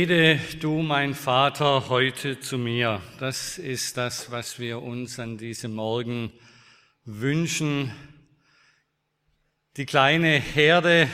[0.00, 3.02] Rede du, mein Vater, heute zu mir.
[3.18, 6.32] Das ist das, was wir uns an diesem Morgen
[7.04, 7.92] wünschen.
[9.76, 11.06] Die kleine Herde,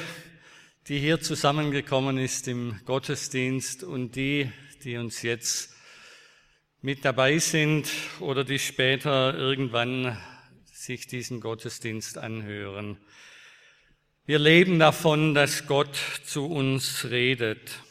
[0.87, 4.53] die hier zusammengekommen ist im Gottesdienst und die,
[4.85, 5.75] die uns jetzt
[6.81, 7.91] mit dabei sind
[8.21, 10.17] oder die später irgendwann
[10.71, 12.99] sich diesen Gottesdienst anhören.
[14.27, 17.83] Wir leben davon, dass Gott zu uns redet.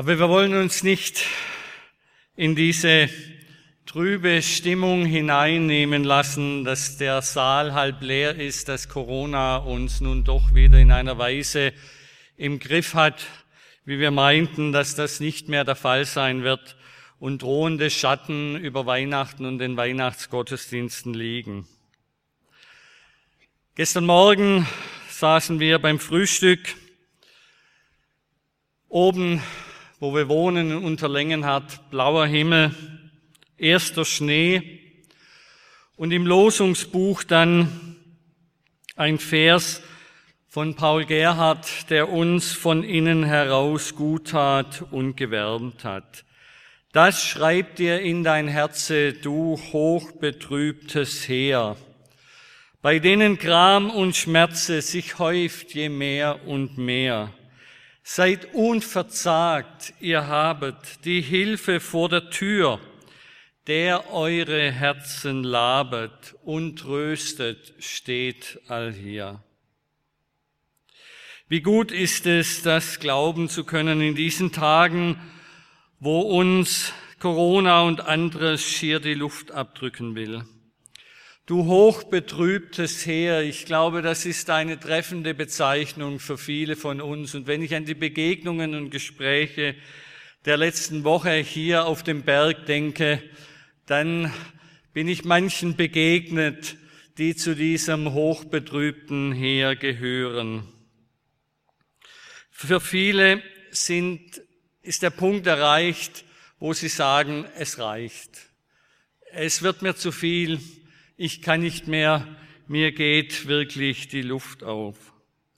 [0.00, 1.26] Aber wir wollen uns nicht
[2.34, 3.10] in diese
[3.84, 10.54] trübe Stimmung hineinnehmen lassen, dass der Saal halb leer ist, dass Corona uns nun doch
[10.54, 11.74] wieder in einer Weise
[12.38, 13.26] im Griff hat,
[13.84, 16.78] wie wir meinten, dass das nicht mehr der Fall sein wird
[17.18, 21.68] und drohende Schatten über Weihnachten und den Weihnachtsgottesdiensten liegen.
[23.74, 24.66] Gestern Morgen
[25.10, 26.74] saßen wir beim Frühstück
[28.88, 29.42] oben
[30.00, 32.74] wo wir wohnen, unter Längenhardt, blauer Himmel,
[33.58, 34.80] erster Schnee
[35.96, 37.96] und im Losungsbuch dann
[38.96, 39.82] ein Vers
[40.48, 46.24] von Paul Gerhard, der uns von innen heraus gut tat und gewärmt hat.
[46.92, 51.76] Das schreibt dir in dein Herze, du hochbetrübtes Heer,
[52.80, 57.34] bei denen Gram und Schmerze sich häuft je mehr und mehr.
[58.02, 62.80] Seid unverzagt, ihr habet die Hilfe vor der Tür,
[63.66, 69.42] der eure Herzen labet und tröstet, steht allhier.
[71.48, 75.20] Wie gut ist es, das glauben zu können in diesen Tagen,
[75.98, 80.44] wo uns Corona und anderes schier die Luft abdrücken will.
[81.50, 87.34] Du hochbetrübtes Heer, ich glaube, das ist eine treffende Bezeichnung für viele von uns.
[87.34, 89.74] Und wenn ich an die Begegnungen und Gespräche
[90.44, 93.20] der letzten Woche hier auf dem Berg denke,
[93.86, 94.32] dann
[94.92, 96.76] bin ich manchen begegnet,
[97.18, 100.68] die zu diesem hochbetrübten Heer gehören.
[102.52, 104.40] Für viele sind,
[104.82, 106.24] ist der Punkt erreicht,
[106.60, 108.38] wo sie sagen, es reicht.
[109.32, 110.60] Es wird mir zu viel
[111.22, 112.26] ich kann nicht mehr,
[112.66, 114.96] mir geht wirklich die Luft auf.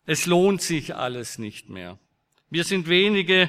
[0.07, 2.01] Es lohnt sich alles nicht mehr.
[2.51, 3.49] Wir sind wenige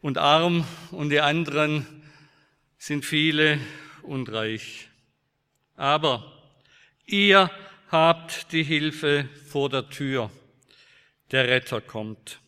[0.00, 1.86] und arm und die anderen
[2.76, 3.60] sind viele
[4.02, 4.88] und reich.
[5.76, 6.42] Aber
[7.06, 7.52] ihr
[7.86, 10.32] habt die Hilfe vor der Tür.
[11.30, 12.40] Der Retter kommt.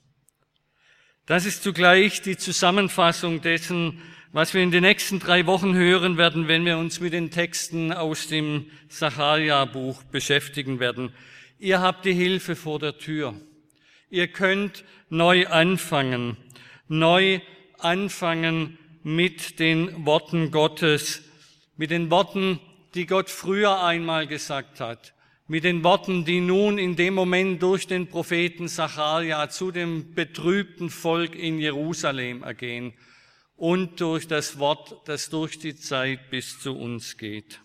[1.26, 4.02] Das ist zugleich die Zusammenfassung dessen,
[4.32, 7.92] was wir in den nächsten drei Wochen hören werden, wenn wir uns mit den Texten
[7.92, 11.12] aus dem Sacharia-Buch beschäftigen werden.
[11.58, 13.34] Ihr habt die Hilfe vor der Tür.
[14.08, 16.36] Ihr könnt neu anfangen,
[16.86, 17.40] neu
[17.78, 21.22] anfangen mit den Worten Gottes,
[21.76, 22.60] mit den Worten,
[22.94, 25.12] die Gott früher einmal gesagt hat,
[25.48, 30.88] mit den Worten, die nun in dem Moment durch den Propheten Sacharia zu dem betrübten
[30.88, 32.94] Volk in Jerusalem ergehen
[33.60, 37.60] und durch das Wort, das durch die Zeit bis zu uns geht.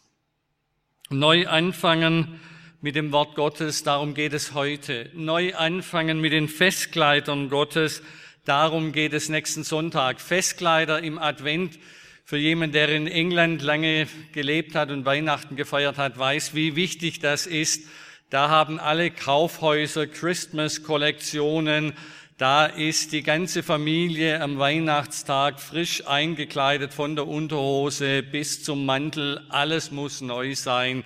[1.09, 2.41] Neu anfangen
[2.81, 5.09] mit dem Wort Gottes, darum geht es heute.
[5.13, 8.03] Neu anfangen mit den Festkleidern Gottes,
[8.43, 10.19] darum geht es nächsten Sonntag.
[10.19, 11.79] Festkleider im Advent.
[12.25, 17.19] Für jemanden, der in England lange gelebt hat und Weihnachten gefeiert hat, weiß, wie wichtig
[17.19, 17.87] das ist.
[18.29, 21.93] Da haben alle Kaufhäuser Christmas-Kollektionen,
[22.37, 29.41] da ist die ganze Familie am Weihnachtstag frisch eingekleidet von der Unterhose bis zum Mantel.
[29.47, 31.05] Alles muss neu sein,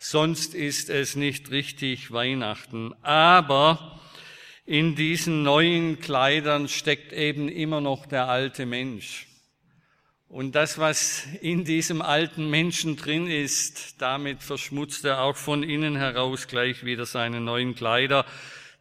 [0.00, 2.92] sonst ist es nicht richtig Weihnachten.
[3.02, 4.00] Aber
[4.66, 9.28] in diesen neuen Kleidern steckt eben immer noch der alte Mensch.
[10.26, 15.94] Und das, was in diesem alten Menschen drin ist, damit verschmutzt er auch von innen
[15.94, 18.26] heraus gleich wieder seine neuen Kleider.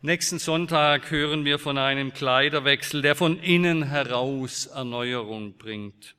[0.05, 6.15] Nächsten Sonntag hören wir von einem Kleiderwechsel, der von innen heraus Erneuerung bringt.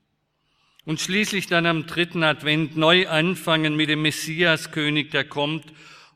[0.86, 5.66] Und schließlich dann am dritten Advent neu anfangen mit dem Messiaskönig, der kommt,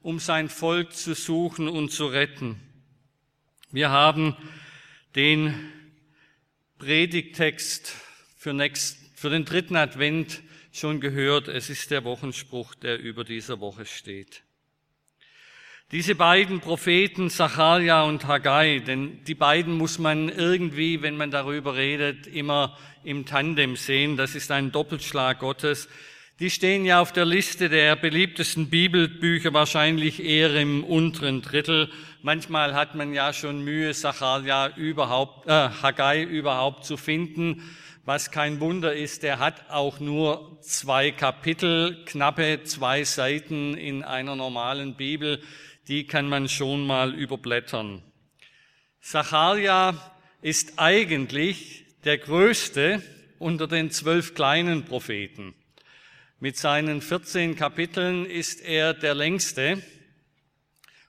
[0.00, 2.58] um sein Volk zu suchen und zu retten.
[3.70, 4.34] Wir haben
[5.14, 5.54] den
[6.78, 7.94] Predigtext
[8.38, 10.42] für, nächst, für den dritten Advent
[10.72, 11.48] schon gehört.
[11.48, 14.42] Es ist der Wochenspruch, der über dieser Woche steht.
[15.90, 21.76] Diese beiden Propheten, Zacharia und Haggai, denn die beiden muss man irgendwie, wenn man darüber
[21.76, 24.18] redet, immer im Tandem sehen.
[24.18, 25.88] Das ist ein Doppelschlag Gottes.
[26.40, 31.88] Die stehen ja auf der Liste der beliebtesten Bibelbücher wahrscheinlich eher im unteren Drittel.
[32.20, 37.62] Manchmal hat man ja schon Mühe, Zacharia überhaupt, äh, Haggai überhaupt zu finden.
[38.04, 44.36] Was kein Wunder ist, der hat auch nur zwei Kapitel, knappe zwei Seiten in einer
[44.36, 45.40] normalen Bibel
[45.88, 48.02] die kann man schon mal überblättern.
[49.00, 49.94] Zacharia
[50.42, 53.02] ist eigentlich der größte
[53.38, 55.54] unter den zwölf kleinen Propheten.
[56.40, 59.82] Mit seinen 14 Kapiteln ist er der längste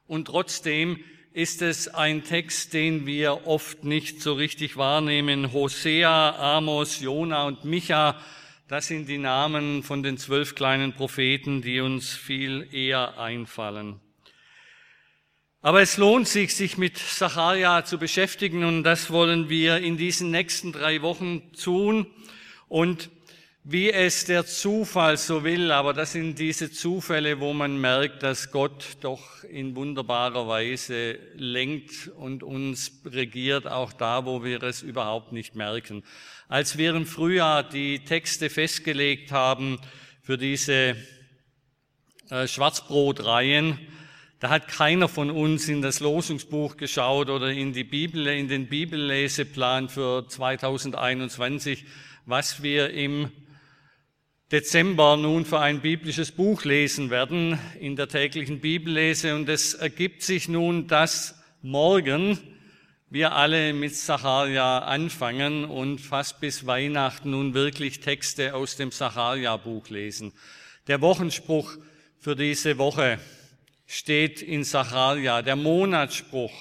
[0.08, 1.04] und trotzdem
[1.34, 5.54] ist es ein Text, den wir oft nicht so richtig wahrnehmen.
[5.54, 8.20] Hosea, Amos, Jona und Micha,
[8.68, 14.00] das sind die Namen von den zwölf kleinen Propheten, die uns viel eher einfallen.
[15.61, 20.31] Aber es lohnt sich, sich mit Sacharja zu beschäftigen und das wollen wir in diesen
[20.31, 22.07] nächsten drei Wochen tun.
[22.69, 23.09] Und
[23.65, 28.51] wie es der Zufall so will, aber das sind diese Zufälle, wo man merkt, dass
[28.51, 35.33] Gott doch in wunderbarer Weise lenkt und uns regiert, auch da, wo wir es überhaupt
[35.33, 36.03] nicht merken.
[36.47, 39.77] Als wir im Frühjahr die Texte festgelegt haben
[40.21, 40.95] für diese
[42.29, 43.77] äh, Schwarzbrotreihen,
[44.39, 48.68] da hat keiner von uns in das Losungsbuch geschaut oder in die Bibel, in den
[48.68, 51.86] Bibelleseplan für 2021,
[52.25, 53.31] was wir im
[54.50, 59.36] Dezember nun für ein biblisches Buch lesen werden in der täglichen Bibellese.
[59.36, 62.39] Und es ergibt sich nun, dass morgen
[63.09, 69.89] wir alle mit Sacharia anfangen und fast bis Weihnachten nun wirklich Texte aus dem Sacharia-Buch
[69.89, 70.31] lesen.
[70.88, 71.74] Der Wochenspruch
[72.19, 73.19] für diese Woche
[73.91, 76.53] steht in Sacharia, der Monatsspruch,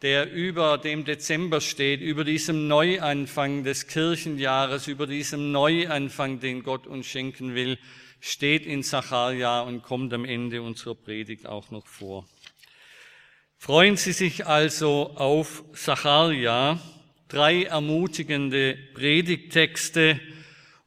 [0.00, 6.86] der über dem Dezember steht, über diesem Neuanfang des Kirchenjahres, über diesem Neuanfang, den Gott
[6.86, 7.78] uns schenken will,
[8.20, 12.26] steht in Sacharia und kommt am Ende unserer Predigt auch noch vor.
[13.58, 16.80] Freuen Sie sich also auf Sacharia,
[17.28, 20.18] drei ermutigende Predigtexte.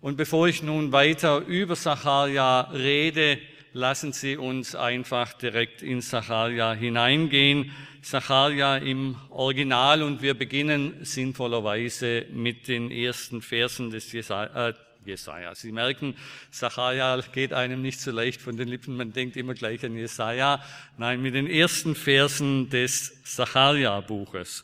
[0.01, 3.37] Und bevor ich nun weiter über Sacharia rede,
[3.73, 7.71] lassen Sie uns einfach direkt in Sacharia hineingehen.
[8.01, 14.69] Sacharia im Original und wir beginnen sinnvollerweise mit den ersten Versen des Jesaja.
[14.69, 14.73] Äh,
[15.05, 15.53] Jesaja.
[15.53, 16.15] Sie merken,
[16.49, 20.63] Sacharia geht einem nicht so leicht von den Lippen, man denkt immer gleich an Jesaja.
[20.97, 24.63] Nein, mit den ersten Versen des Sacharia-Buches.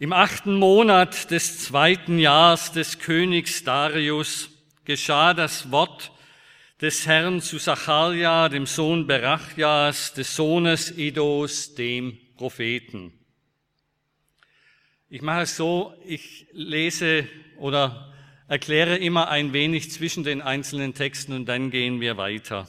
[0.00, 4.48] Im achten Monat des zweiten Jahres des Königs Darius
[4.84, 6.10] geschah das Wort
[6.80, 13.12] des Herrn zu Zacharia, dem Sohn Berachjas, des Sohnes Idos, dem Propheten.
[15.10, 17.28] Ich mache es so, ich lese
[17.58, 18.14] oder
[18.48, 22.66] erkläre immer ein wenig zwischen den einzelnen Texten und dann gehen wir weiter.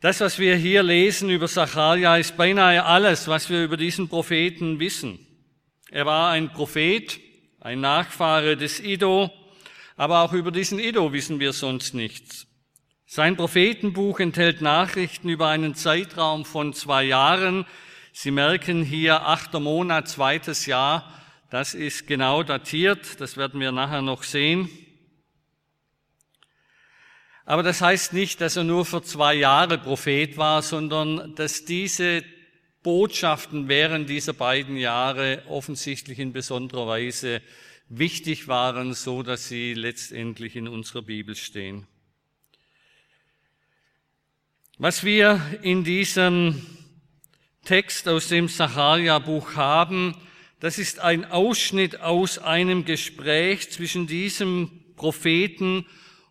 [0.00, 4.78] Das, was wir hier lesen über Zacharia, ist beinahe alles, was wir über diesen Propheten
[4.78, 5.18] wissen.
[5.90, 7.18] Er war ein Prophet,
[7.58, 9.32] ein Nachfahre des Ido,
[9.98, 12.46] aber auch über diesen Edo wissen wir sonst nichts.
[13.04, 17.66] Sein Prophetenbuch enthält Nachrichten über einen Zeitraum von zwei Jahren.
[18.12, 21.12] Sie merken hier achter Monat, zweites Jahr.
[21.50, 23.20] Das ist genau datiert.
[23.20, 24.70] Das werden wir nachher noch sehen.
[27.44, 32.22] Aber das heißt nicht, dass er nur für zwei Jahre Prophet war, sondern dass diese
[32.84, 37.42] Botschaften während dieser beiden Jahre offensichtlich in besonderer Weise
[37.88, 41.86] wichtig waren, so dass sie letztendlich in unserer Bibel stehen.
[44.78, 46.64] Was wir in diesem
[47.64, 50.14] Text aus dem Sacharia-Buch haben,
[50.60, 55.86] das ist ein Ausschnitt aus einem Gespräch zwischen diesem Propheten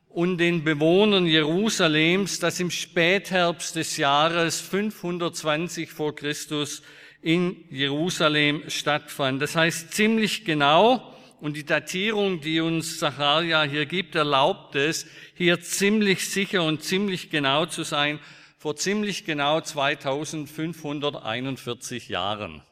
[0.09, 6.81] und den Bewohnern Jerusalems, das im Spätherbst des Jahres 520 vor Christus
[7.21, 9.41] in Jerusalem stattfand.
[9.41, 15.61] Das heißt ziemlich genau, und die Datierung, die uns Zacharia hier gibt, erlaubt es, hier
[15.61, 18.19] ziemlich sicher und ziemlich genau zu sein,
[18.57, 22.63] vor ziemlich genau 2541 Jahren.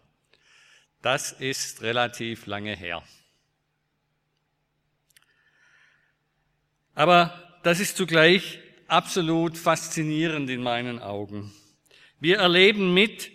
[1.02, 3.04] Das ist relativ lange her.
[6.96, 11.54] Aber das ist zugleich absolut faszinierend in meinen Augen.
[12.20, 13.32] Wir erleben mit,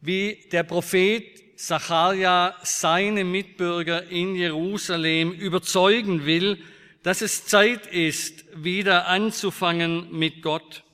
[0.00, 6.62] wie der Prophet Zacharia seine Mitbürger in Jerusalem überzeugen will,
[7.02, 10.84] dass es Zeit ist, wieder anzufangen mit Gott.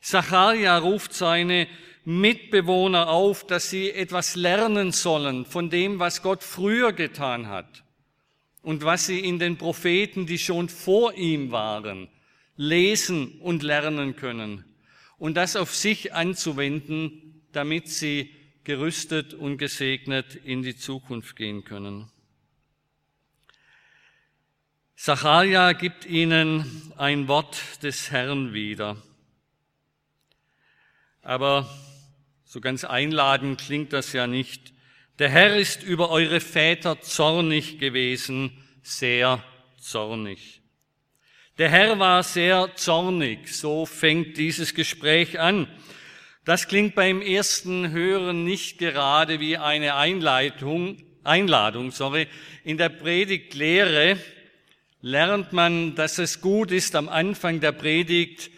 [0.00, 1.68] Zacharia ruft seine
[2.06, 7.84] Mitbewohner auf, dass sie etwas lernen sollen von dem, was Gott früher getan hat
[8.62, 12.08] und was sie in den Propheten, die schon vor ihm waren,
[12.56, 14.64] lesen und lernen können
[15.18, 18.30] und das auf sich anzuwenden, damit sie
[18.66, 22.10] gerüstet und gesegnet in die Zukunft gehen können.
[24.96, 28.96] Zacharia gibt ihnen ein Wort des Herrn wieder.
[31.22, 31.70] Aber
[32.44, 34.72] so ganz einladend klingt das ja nicht.
[35.20, 38.50] Der Herr ist über eure Väter zornig gewesen,
[38.82, 39.44] sehr
[39.78, 40.60] zornig.
[41.58, 45.68] Der Herr war sehr zornig, so fängt dieses Gespräch an.
[46.46, 52.28] Das klingt beim ersten Hören nicht gerade wie eine Einleitung, Einladung, sorry.
[52.62, 54.16] In der Predigtlehre
[55.00, 58.52] lernt man, dass es gut ist, am Anfang der Predigt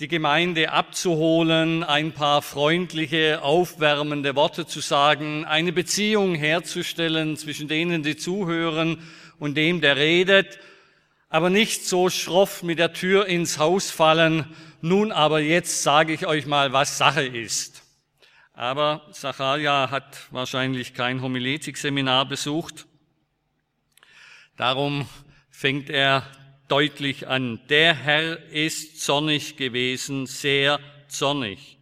[0.00, 8.02] die Gemeinde abzuholen, ein paar freundliche, aufwärmende Worte zu sagen, eine Beziehung herzustellen zwischen denen,
[8.02, 8.98] die zuhören
[9.38, 10.58] und dem, der redet,
[11.28, 14.44] aber nicht so schroff mit der Tür ins Haus fallen,
[14.82, 17.82] nun aber jetzt sage ich euch mal, was Sache ist.
[18.52, 22.86] Aber Zacharia hat wahrscheinlich kein Homiletikseminar besucht.
[24.56, 25.08] Darum
[25.50, 26.26] fängt er
[26.68, 27.60] deutlich an.
[27.68, 31.78] Der Herr ist zornig gewesen, sehr zornig.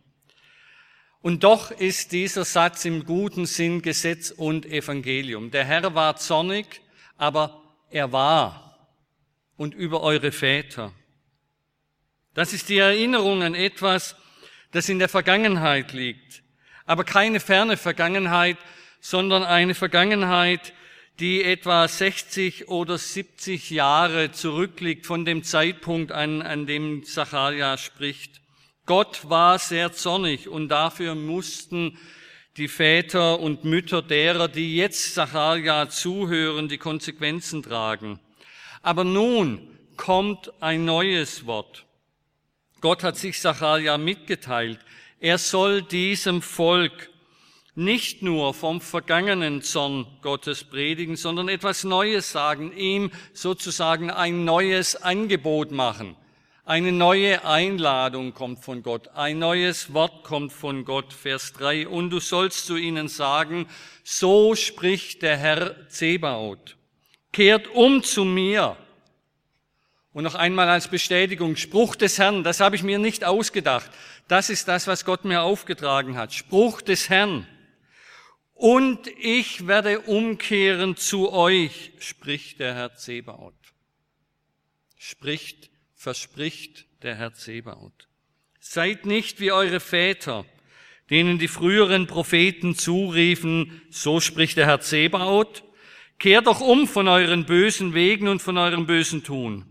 [1.23, 5.51] Und doch ist dieser Satz im guten Sinn Gesetz und Evangelium.
[5.51, 6.81] Der Herr war zornig,
[7.17, 8.89] aber er war
[9.57, 10.93] und über eure Väter.
[12.35, 14.17] Das ist die Erinnerung an etwas,
[14.71, 16.43] das in der Vergangenheit liegt.
[16.87, 18.57] Aber keine ferne Vergangenheit,
[19.01, 20.73] sondern eine Vergangenheit,
[21.19, 28.41] die etwa 60 oder 70 Jahre zurückliegt von dem Zeitpunkt an, an dem Zacharia spricht.
[28.87, 31.99] Gott war sehr zornig und dafür mussten
[32.57, 38.19] die Väter und Mütter derer, die jetzt Zacharia zuhören, die Konsequenzen tragen.
[38.83, 41.87] Aber nun kommt ein neues Wort.
[42.81, 44.79] Gott hat sich Zacharia mitgeteilt.
[45.21, 47.11] Er soll diesem Volk
[47.75, 54.97] nicht nur vom vergangenen Zorn Gottes predigen, sondern etwas Neues sagen, ihm sozusagen ein neues
[54.97, 56.17] Angebot machen.
[56.65, 61.89] Eine neue Einladung kommt von Gott, ein neues Wort kommt von Gott, Vers 3.
[61.89, 63.67] Und du sollst zu ihnen sagen,
[64.05, 66.77] so spricht der Herr Zebaoth.
[67.33, 68.77] Kehrt um zu mir.
[70.13, 73.91] Und noch einmal als Bestätigung, Spruch des Herrn, das habe ich mir nicht ausgedacht.
[74.27, 76.33] Das ist das, was Gott mir aufgetragen hat.
[76.33, 77.47] Spruch des Herrn.
[78.55, 83.55] Und ich werde umkehren zu euch, spricht der Herr Zebaoth.
[84.99, 88.09] Spricht, verspricht der Herr Zebaoth.
[88.59, 90.45] Seid nicht wie eure Väter,
[91.09, 95.63] denen die früheren Propheten zuriefen, so spricht der Herr Zebaoth,
[96.19, 99.70] kehrt doch um von euren bösen Wegen und von eurem bösen Tun.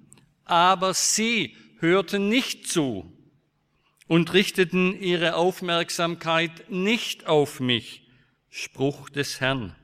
[0.49, 3.11] Aber sie hörten nicht zu
[4.07, 8.01] und richteten ihre Aufmerksamkeit nicht auf mich,
[8.49, 9.75] Spruch des Herrn.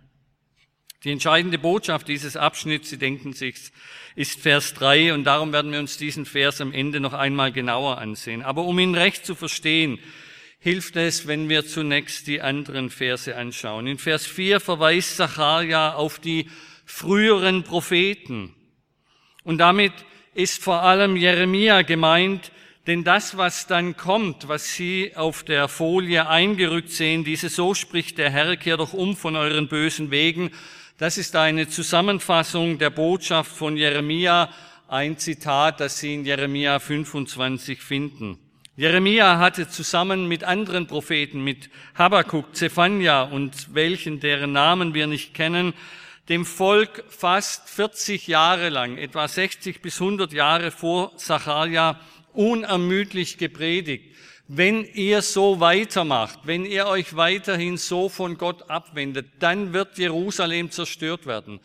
[1.04, 3.72] Die entscheidende Botschaft dieses Abschnitts, Sie denken sich,
[4.16, 8.00] ist Vers 3 und darum werden wir uns diesen Vers am Ende noch einmal genauer
[8.00, 8.42] ansehen.
[8.42, 10.00] Aber um ihn recht zu verstehen,
[10.58, 13.86] hilft es, wenn wir zunächst die anderen Verse anschauen.
[13.86, 16.50] In Vers 4 verweist Zacharia auf die
[16.86, 18.56] früheren Propheten.
[19.44, 19.94] Und damit
[20.36, 22.52] ist vor allem Jeremia gemeint,
[22.88, 28.20] denn das, was dann kommt, was Sie auf der Folie eingerückt sehen, diese so spricht
[28.20, 30.52] der Herr, kehrt doch um von euren bösen Wegen,
[30.98, 34.50] das ist eine Zusammenfassung der Botschaft von Jeremia,
[34.88, 38.38] ein Zitat, das Sie in Jeremia 25 finden.
[38.76, 45.34] Jeremia hatte zusammen mit anderen Propheten, mit Habakkuk, Zephania und welchen, deren Namen wir nicht
[45.34, 45.74] kennen,
[46.30, 52.00] dem Volk fast 40 Jahre lang, etwa 60 bis 100 Jahre vor Zacharia,
[52.34, 54.16] unermüdlich gepredigt.
[54.48, 60.70] Wenn ihr so weitermacht, wenn ihr euch weiterhin so von Gott abwendet, dann wird Jerusalem
[60.70, 61.60] zerstört werden.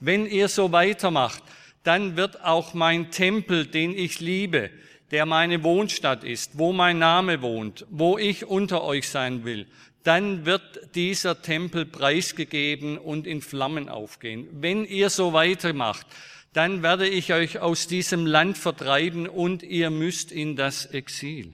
[0.00, 1.42] Wenn ihr so weitermacht,
[1.82, 4.70] dann wird auch mein Tempel, den ich liebe,
[5.12, 9.66] der meine Wohnstadt ist, wo mein Name wohnt, wo ich unter euch sein will,
[10.06, 14.46] dann wird dieser Tempel preisgegeben und in Flammen aufgehen.
[14.52, 16.06] Wenn ihr so weitermacht,
[16.52, 21.52] dann werde ich euch aus diesem Land vertreiben und ihr müsst in das Exil.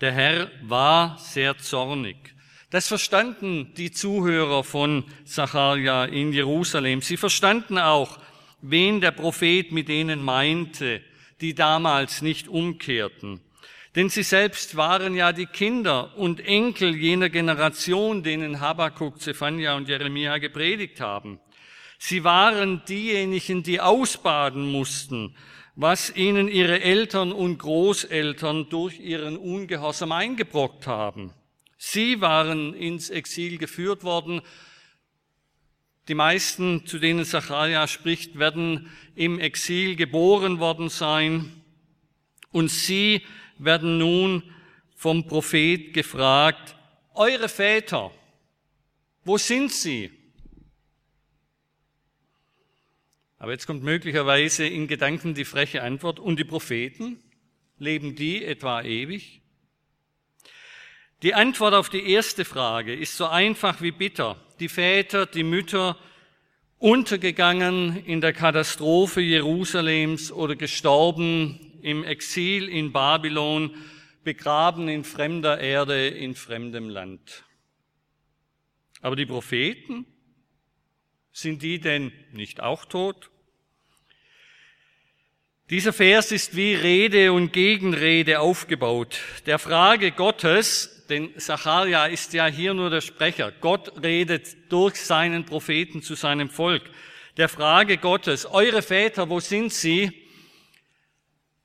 [0.00, 2.16] Der Herr war sehr zornig.
[2.70, 7.02] Das verstanden die Zuhörer von Zacharia in Jerusalem.
[7.02, 8.18] Sie verstanden auch,
[8.60, 11.00] wen der Prophet mit denen meinte,
[11.40, 13.40] die damals nicht umkehrten.
[13.94, 19.88] Denn sie selbst waren ja die Kinder und Enkel jener Generation, denen Habakkuk, Zephania und
[19.88, 21.38] Jeremia gepredigt haben.
[21.98, 25.36] Sie waren diejenigen, die ausbaden mussten,
[25.76, 31.32] was ihnen ihre Eltern und Großeltern durch ihren Ungehorsam eingebrockt haben.
[31.76, 34.40] Sie waren ins Exil geführt worden.
[36.08, 41.62] Die meisten, zu denen Zacharia spricht, werden im Exil geboren worden sein.
[42.50, 43.22] Und sie
[43.58, 44.42] werden nun
[44.96, 46.76] vom Prophet gefragt,
[47.14, 48.10] eure Väter,
[49.24, 50.10] wo sind sie?
[53.38, 57.18] Aber jetzt kommt möglicherweise in Gedanken die freche Antwort, und die Propheten,
[57.78, 59.42] leben die etwa ewig?
[61.22, 64.36] Die Antwort auf die erste Frage ist so einfach wie bitter.
[64.60, 65.98] Die Väter, die Mütter,
[66.78, 73.74] untergegangen in der Katastrophe Jerusalems oder gestorben im Exil in Babylon,
[74.24, 77.44] begraben in fremder Erde, in fremdem Land.
[79.02, 80.06] Aber die Propheten,
[81.30, 83.30] sind die denn nicht auch tot?
[85.68, 89.18] Dieser Vers ist wie Rede und Gegenrede aufgebaut.
[89.44, 95.44] Der Frage Gottes, denn Zacharia ist ja hier nur der Sprecher, Gott redet durch seinen
[95.44, 96.84] Propheten zu seinem Volk.
[97.36, 100.23] Der Frage Gottes, eure Väter, wo sind sie?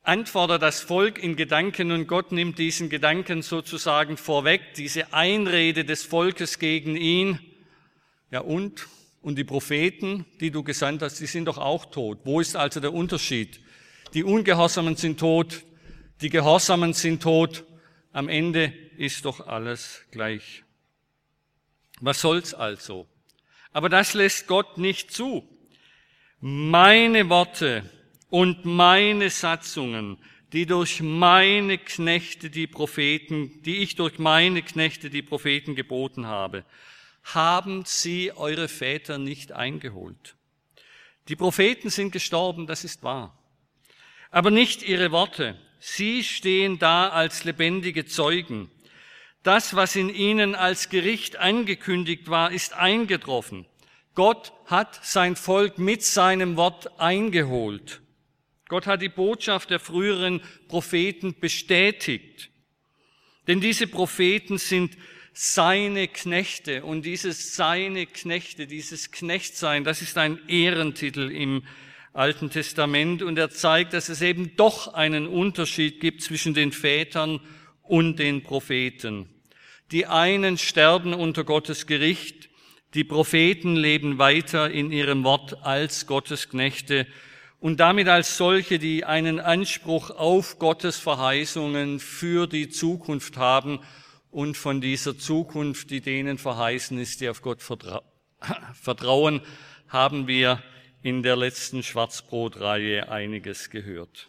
[0.09, 6.01] Antwortet das Volk in Gedanken und Gott nimmt diesen Gedanken sozusagen vorweg, diese Einrede des
[6.03, 7.39] Volkes gegen ihn.
[8.31, 8.87] Ja und?
[9.21, 12.21] Und die Propheten, die du gesandt hast, die sind doch auch tot.
[12.23, 13.59] Wo ist also der Unterschied?
[14.15, 15.63] Die Ungehorsamen sind tot,
[16.21, 17.63] die Gehorsamen sind tot.
[18.11, 20.63] Am Ende ist doch alles gleich.
[22.01, 23.07] Was soll's also?
[23.73, 25.47] Aber das lässt Gott nicht zu.
[26.39, 27.83] Meine Worte
[28.29, 30.17] und meine Satzungen,
[30.53, 36.65] die durch meine Knechte, die Propheten, die ich durch meine Knechte, die Propheten geboten habe,
[37.23, 40.35] haben sie eure Väter nicht eingeholt.
[41.27, 43.37] Die Propheten sind gestorben, das ist wahr.
[44.31, 45.59] Aber nicht ihre Worte.
[45.79, 48.69] Sie stehen da als lebendige Zeugen.
[49.43, 53.65] Das, was in ihnen als Gericht angekündigt war, ist eingetroffen.
[54.15, 58.01] Gott hat sein Volk mit seinem Wort eingeholt.
[58.69, 62.49] Gott hat die Botschaft der früheren Propheten bestätigt.
[63.47, 64.95] Denn diese Propheten sind
[65.33, 71.63] seine Knechte und dieses seine Knechte, dieses Knechtsein, das ist ein Ehrentitel im
[72.13, 77.39] Alten Testament und er zeigt, dass es eben doch einen Unterschied gibt zwischen den Vätern
[77.81, 79.29] und den Propheten.
[79.91, 82.49] Die einen sterben unter Gottes Gericht,
[82.93, 87.07] die Propheten leben weiter in ihrem Wort als Gottes Knechte
[87.59, 93.79] und damit als solche, die einen Anspruch auf Gottes Verheißungen für die Zukunft haben
[94.31, 97.61] und von dieser Zukunft, die denen verheißen ist, die auf Gott
[98.73, 99.41] vertrauen,
[99.87, 100.63] haben wir
[101.01, 104.27] in der letzten Schwarzbrotreihe einiges gehört.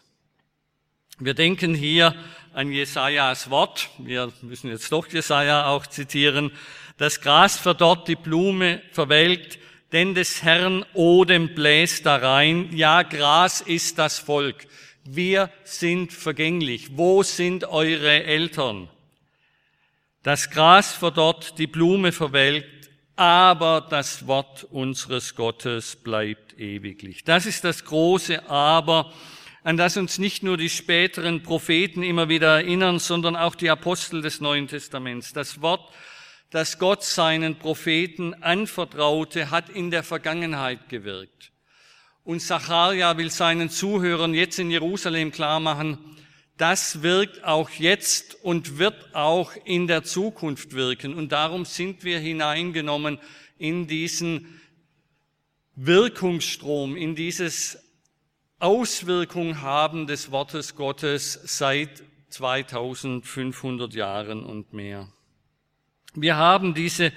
[1.19, 2.15] Wir denken hier
[2.53, 3.89] an Jesajas Wort.
[3.99, 6.51] Wir müssen jetzt doch Jesaja auch zitieren.
[6.97, 9.59] Das Gras verdorrt, die Blume verwelkt,
[9.91, 12.69] denn des Herrn Odem bläst da rein.
[12.73, 14.67] Ja, Gras ist das Volk.
[15.03, 16.97] Wir sind vergänglich.
[16.97, 18.89] Wo sind eure Eltern?
[20.23, 27.23] Das Gras verdorrt, die Blume verwelkt, aber das Wort unseres Gottes bleibt ewiglich.
[27.23, 29.11] Das ist das große Aber,
[29.63, 34.21] an das uns nicht nur die späteren Propheten immer wieder erinnern, sondern auch die Apostel
[34.21, 35.33] des Neuen Testaments.
[35.33, 35.91] Das Wort
[36.51, 41.51] das Gott seinen Propheten anvertraute, hat in der Vergangenheit gewirkt.
[42.23, 45.97] Und Zacharia will seinen Zuhörern jetzt in Jerusalem klar machen,
[46.57, 51.15] das wirkt auch jetzt und wird auch in der Zukunft wirken.
[51.15, 53.17] Und darum sind wir hineingenommen
[53.57, 54.61] in diesen
[55.75, 57.79] Wirkungsstrom, in dieses
[58.59, 65.11] Auswirkung haben des Wortes Gottes seit 2500 Jahren und mehr.
[66.13, 67.13] Wir haben diese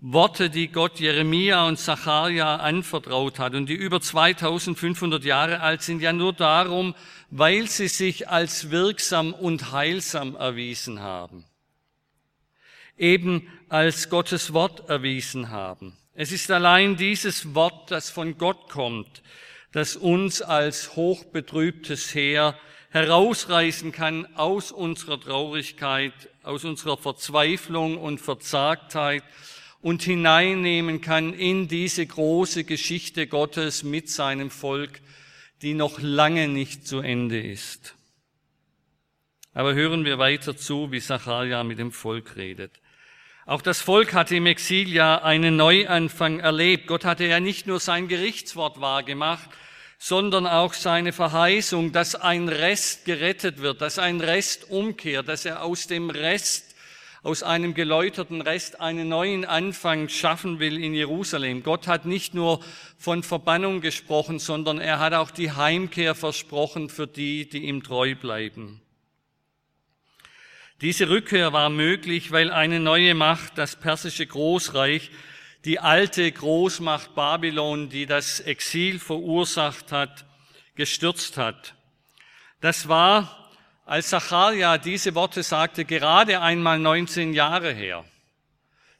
[0.00, 6.00] Worte, die Gott Jeremia und Zacharia anvertraut hat und die über 2500 Jahre alt sind,
[6.00, 6.94] ja nur darum,
[7.30, 11.44] weil sie sich als wirksam und heilsam erwiesen haben.
[12.96, 15.96] Eben als Gottes Wort erwiesen haben.
[16.14, 19.22] Es ist allein dieses Wort, das von Gott kommt,
[19.72, 22.56] das uns als hochbetrübtes Heer
[22.90, 29.22] herausreißen kann aus unserer Traurigkeit, aus unserer Verzweiflung und Verzagtheit
[29.80, 35.00] und hineinnehmen kann in diese große Geschichte Gottes mit seinem Volk,
[35.62, 37.94] die noch lange nicht zu Ende ist.
[39.52, 42.80] Aber hören wir weiter zu, wie Sacharja mit dem Volk redet.
[43.44, 46.86] Auch das Volk hatte im Exil ja einen Neuanfang erlebt.
[46.86, 49.48] Gott hatte ja nicht nur sein Gerichtswort wahrgemacht,
[49.98, 55.64] sondern auch seine Verheißung, dass ein Rest gerettet wird, dass ein Rest umkehrt, dass er
[55.64, 56.76] aus dem Rest,
[57.24, 61.64] aus einem geläuterten Rest einen neuen Anfang schaffen will in Jerusalem.
[61.64, 62.60] Gott hat nicht nur
[62.96, 68.14] von Verbannung gesprochen, sondern er hat auch die Heimkehr versprochen für die, die ihm treu
[68.14, 68.80] bleiben.
[70.80, 75.10] Diese Rückkehr war möglich, weil eine neue Macht, das persische Großreich,
[75.64, 80.24] die alte Großmacht Babylon, die das Exil verursacht hat,
[80.74, 81.74] gestürzt hat.
[82.60, 83.50] Das war,
[83.84, 88.04] als Zacharia diese Worte sagte, gerade einmal 19 Jahre her,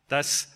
[0.09, 0.53] dass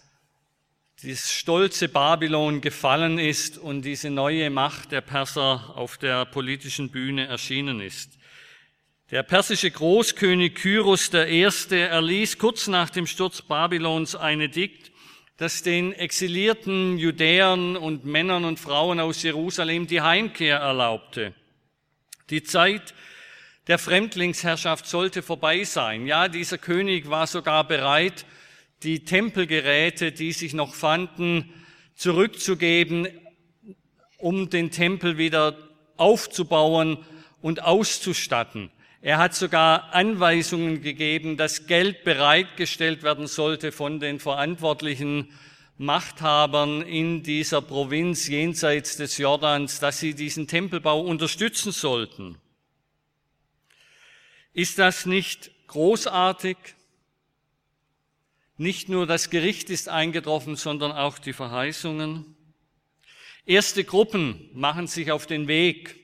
[1.02, 7.26] dieses stolze Babylon gefallen ist und diese neue Macht der Perser auf der politischen Bühne
[7.26, 8.18] erschienen ist.
[9.10, 11.42] Der persische Großkönig Kyros I.
[11.72, 14.91] erließ kurz nach dem Sturz Babylons eine Dikt,
[15.42, 21.34] das den exilierten Judäern und Männern und Frauen aus Jerusalem die Heimkehr erlaubte.
[22.30, 22.94] Die Zeit
[23.66, 26.06] der Fremdlingsherrschaft sollte vorbei sein.
[26.06, 28.24] Ja, dieser König war sogar bereit,
[28.84, 31.52] die Tempelgeräte, die sich noch fanden,
[31.96, 33.08] zurückzugeben,
[34.18, 35.58] um den Tempel wieder
[35.96, 36.98] aufzubauen
[37.40, 38.70] und auszustatten.
[39.04, 45.28] Er hat sogar Anweisungen gegeben, dass Geld bereitgestellt werden sollte von den verantwortlichen
[45.76, 52.38] Machthabern in dieser Provinz jenseits des Jordans, dass sie diesen Tempelbau unterstützen sollten.
[54.52, 56.56] Ist das nicht großartig?
[58.56, 62.36] Nicht nur das Gericht ist eingetroffen, sondern auch die Verheißungen.
[63.46, 65.96] Erste Gruppen machen sich auf den Weg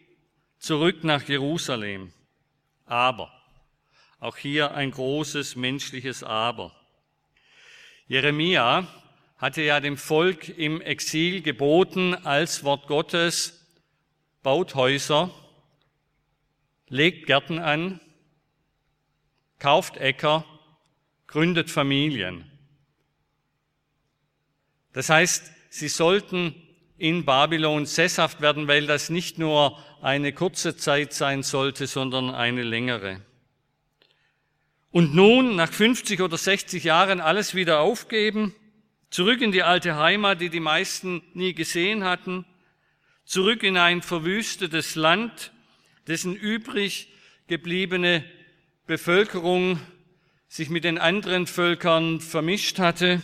[0.58, 2.12] zurück nach Jerusalem.
[2.88, 3.32] Aber,
[4.20, 6.74] auch hier ein großes menschliches Aber.
[8.06, 8.86] Jeremia
[9.36, 13.66] hatte ja dem Volk im Exil geboten als Wort Gottes,
[14.42, 15.30] baut Häuser,
[16.88, 18.00] legt Gärten an,
[19.58, 20.44] kauft Äcker,
[21.26, 22.50] gründet Familien.
[24.92, 26.54] Das heißt, sie sollten
[26.98, 32.62] in Babylon sesshaft werden, weil das nicht nur eine kurze Zeit sein sollte, sondern eine
[32.62, 33.22] längere.
[34.90, 38.54] Und nun, nach 50 oder 60 Jahren, alles wieder aufgeben,
[39.10, 42.44] zurück in die alte Heimat, die die meisten nie gesehen hatten,
[43.24, 45.52] zurück in ein verwüstetes Land,
[46.06, 47.08] dessen übrig
[47.46, 48.24] gebliebene
[48.86, 49.78] Bevölkerung
[50.48, 53.22] sich mit den anderen Völkern vermischt hatte,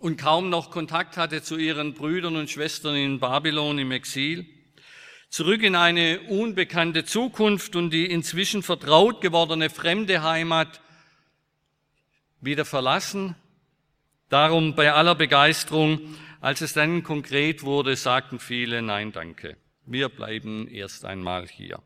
[0.00, 4.46] und kaum noch Kontakt hatte zu ihren Brüdern und Schwestern in Babylon im Exil,
[5.28, 10.80] zurück in eine unbekannte Zukunft und die inzwischen vertraut gewordene fremde Heimat
[12.40, 13.36] wieder verlassen.
[14.30, 16.00] Darum bei aller Begeisterung,
[16.40, 19.56] als es dann konkret wurde, sagten viele, nein, danke.
[19.84, 21.82] Wir bleiben erst einmal hier.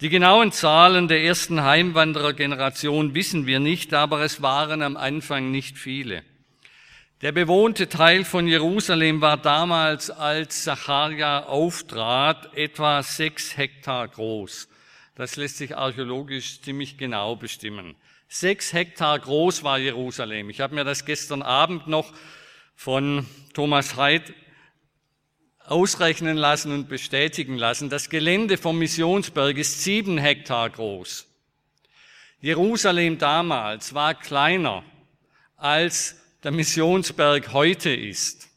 [0.00, 5.78] Die genauen Zahlen der ersten Heimwanderergeneration wissen wir nicht, aber es waren am Anfang nicht
[5.78, 6.24] viele.
[7.22, 14.68] Der bewohnte Teil von Jerusalem war damals, als Zacharia auftrat, etwa sechs Hektar groß.
[15.16, 17.94] Das lässt sich archäologisch ziemlich genau bestimmen.
[18.26, 20.48] Sechs Hektar groß war Jerusalem.
[20.48, 22.10] Ich habe mir das gestern Abend noch
[22.74, 24.32] von Thomas Heid
[25.58, 27.90] ausrechnen lassen und bestätigen lassen.
[27.90, 31.26] Das Gelände vom Missionsberg ist sieben Hektar groß.
[32.40, 34.84] Jerusalem damals war kleiner
[35.58, 38.48] als der Missionsberg heute ist.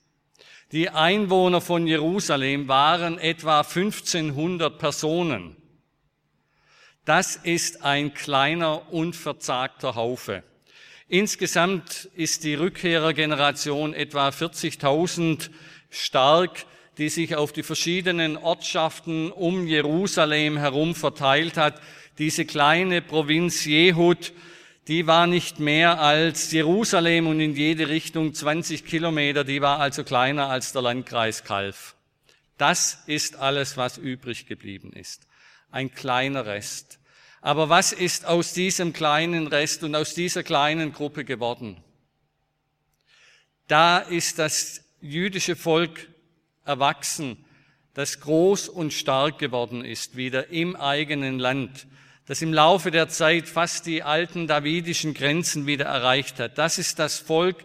[0.72, 5.58] Die Einwohner von Jerusalem waren etwa 1500 Personen.
[7.06, 10.44] Das ist ein kleiner, unverzagter Haufe.
[11.10, 15.50] Insgesamt ist die Rückkehrergeneration etwa 40.000
[15.90, 16.66] stark,
[16.98, 21.82] die sich auf die verschiedenen Ortschaften um Jerusalem herum verteilt hat.
[22.18, 24.32] Diese kleine Provinz Jehud
[24.88, 30.04] die war nicht mehr als Jerusalem und in jede Richtung 20 Kilometer, die war also
[30.04, 31.96] kleiner als der Landkreis Kalf.
[32.58, 35.28] Das ist alles, was übrig geblieben ist.
[35.72, 37.00] Ein kleiner Rest.
[37.42, 41.84] Aber was ist aus diesem kleinen Rest und aus dieser kleinen Gruppe geworden?
[43.68, 46.08] Da ist das jüdische Volk
[46.66, 47.46] erwachsen.
[47.94, 51.86] das groß und stark geworden ist, wieder im eigenen Land,
[52.26, 56.58] das im Laufe der Zeit fast die alten davidischen Grenzen wieder erreicht hat.
[56.58, 57.58] Das ist das Volk,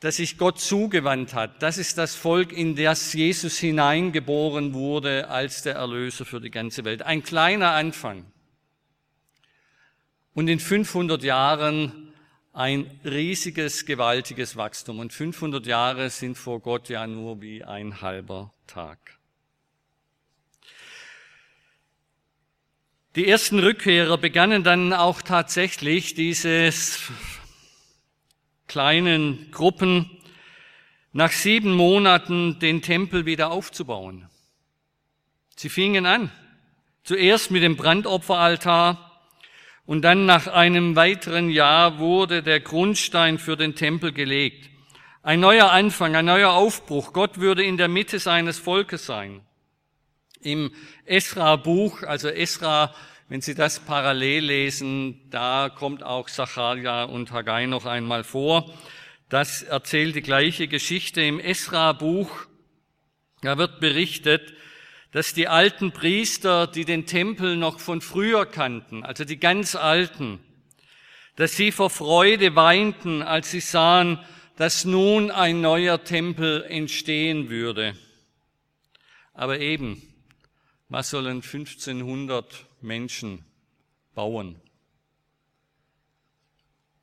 [0.00, 1.62] das sich Gott zugewandt hat.
[1.62, 6.84] Das ist das Volk, in das Jesus hineingeboren wurde als der Erlöser für die ganze
[6.84, 7.02] Welt.
[7.02, 8.24] Ein kleiner Anfang.
[10.34, 12.12] Und in 500 Jahren
[12.52, 15.00] ein riesiges, gewaltiges Wachstum.
[15.00, 19.17] Und 500 Jahre sind vor Gott ja nur wie ein halber Tag.
[23.18, 27.10] Die ersten Rückkehrer begannen dann auch tatsächlich dieses
[28.68, 30.08] kleinen Gruppen
[31.12, 34.28] nach sieben Monaten den Tempel wieder aufzubauen.
[35.56, 36.30] Sie fingen an,
[37.02, 39.20] zuerst mit dem Brandopferaltar
[39.84, 44.70] und dann nach einem weiteren Jahr wurde der Grundstein für den Tempel gelegt.
[45.24, 47.12] Ein neuer Anfang, ein neuer Aufbruch.
[47.12, 49.40] Gott würde in der Mitte seines Volkes sein.
[50.40, 50.72] Im
[51.04, 52.94] Esra-Buch, also Esra
[53.30, 58.72] wenn Sie das parallel lesen, da kommt auch Zacharia und Haggai noch einmal vor.
[59.28, 62.46] Das erzählt die gleiche Geschichte im Esra-Buch.
[63.42, 64.54] Da wird berichtet,
[65.12, 70.40] dass die alten Priester, die den Tempel noch von früher kannten, also die ganz alten,
[71.36, 74.18] dass sie vor Freude weinten, als sie sahen,
[74.56, 77.94] dass nun ein neuer Tempel entstehen würde.
[79.34, 80.02] Aber eben,
[80.88, 83.44] was sollen 1500 Menschen
[84.14, 84.60] bauen.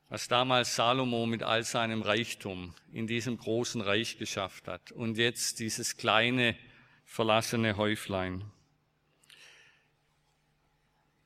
[0.08, 5.58] Was damals Salomo mit all seinem Reichtum in diesem großen Reich geschafft hat und jetzt
[5.58, 6.56] dieses kleine
[7.04, 8.44] verlassene Häuflein.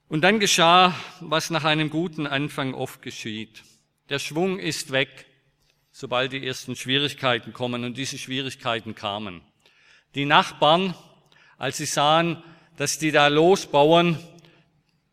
[0.08, 3.62] Und dann geschah, was nach einem guten Anfang oft geschieht.
[4.08, 5.26] Der Schwung ist weg,
[5.92, 9.40] sobald die ersten Schwierigkeiten kommen und diese Schwierigkeiten kamen.
[10.14, 10.94] Die Nachbarn,
[11.58, 12.42] als sie sahen,
[12.80, 14.18] dass die da losbauen,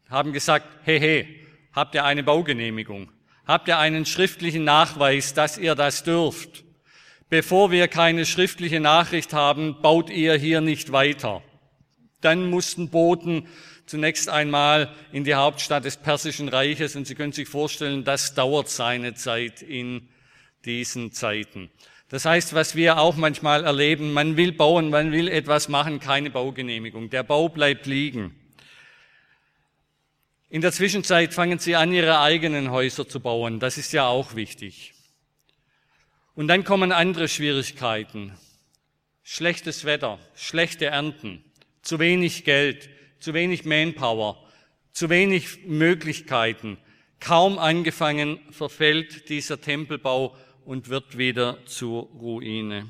[0.08, 3.12] haben gesagt, hey, hey, habt ihr eine Baugenehmigung?
[3.46, 6.64] Habt ihr einen schriftlichen Nachweis, dass ihr das dürft?
[7.28, 11.44] Bevor wir keine schriftliche Nachricht haben, baut ihr hier nicht weiter.
[12.22, 13.48] Dann mussten Boten
[13.86, 18.70] zunächst einmal in die Hauptstadt des Persischen Reiches und Sie können sich vorstellen, das dauert
[18.70, 20.08] seine Zeit in
[20.64, 21.70] diesen Zeiten.
[22.10, 26.30] Das heißt, was wir auch manchmal erleben, man will bauen, man will etwas machen, keine
[26.30, 27.10] Baugenehmigung.
[27.10, 28.34] Der Bau bleibt liegen.
[30.50, 33.60] In der Zwischenzeit fangen sie an, ihre eigenen Häuser zu bauen.
[33.60, 34.94] Das ist ja auch wichtig.
[36.36, 38.32] Und dann kommen andere Schwierigkeiten.
[39.24, 41.44] Schlechtes Wetter, schlechte Ernten,
[41.82, 42.90] zu wenig Geld,
[43.20, 44.42] zu wenig Manpower,
[44.94, 46.78] zu wenig Möglichkeiten.
[47.20, 50.38] Kaum angefangen verfällt dieser Tempelbau
[50.68, 52.90] und wird wieder zur Ruine.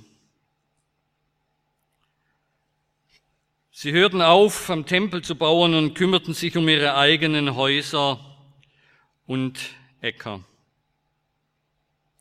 [3.70, 8.20] Sie hörten auf, am Tempel zu bauen und kümmerten sich um ihre eigenen Häuser
[9.28, 9.60] und
[10.02, 10.44] Äcker.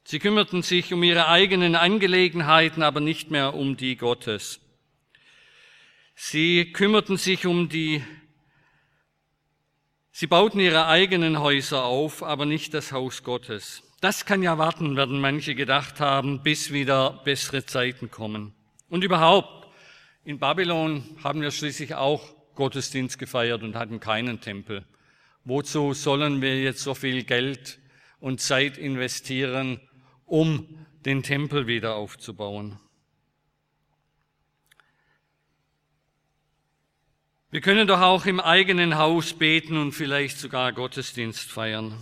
[0.05, 4.61] Sie kümmerten sich um ihre eigenen Angelegenheiten, aber nicht mehr um die Gottes.
[6.15, 8.05] Sie kümmerten sich um die,
[10.13, 13.86] sie bauten ihre eigenen Häuser auf, aber nicht das Haus Gottes.
[14.01, 18.55] Das kann ja warten, werden manche gedacht haben, bis wieder bessere Zeiten kommen.
[18.91, 19.69] Und überhaupt,
[20.25, 22.23] in Babylon haben wir schließlich auch
[22.55, 24.85] Gottesdienst gefeiert und hatten keinen Tempel.
[25.45, 27.79] Wozu sollen wir jetzt so viel Geld
[28.21, 29.81] und Zeit investieren,
[30.27, 32.79] um den Tempel wieder aufzubauen?
[37.51, 41.95] Wir können doch auch im eigenen Haus beten und vielleicht sogar Gottesdienst feiern.